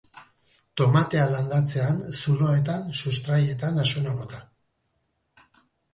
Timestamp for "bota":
4.23-4.41